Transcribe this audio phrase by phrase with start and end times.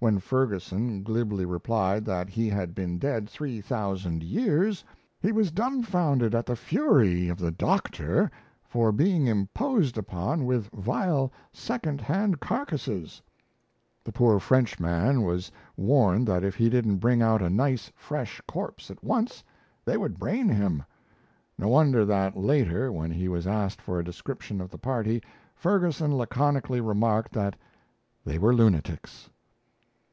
[0.00, 4.84] When Ferguson glibly replied that he had been dead three thousand years,
[5.18, 8.30] he was dumbfounded at the fury of the "doctor"
[8.66, 13.22] for being imposed upon with vile second hand carcases.
[14.04, 18.90] The poor Frenchman was warned that if he didn't bring out a nice, fresh corpse
[18.90, 19.42] at once,
[19.86, 20.82] they would brain him!
[21.56, 25.22] No wonder that, later, when he was asked for a description of the party,
[25.56, 27.56] Ferguson laconically remarked that
[28.22, 29.30] they were lunatics!